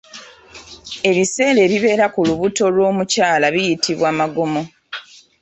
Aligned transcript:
Ebiseera 1.09 1.59
ebibeera 1.65 2.05
ku 2.13 2.19
lubuto 2.27 2.63
lw’omukyala 2.73 3.45
biyitibwa 3.53 4.09
Magomo. 4.19 4.61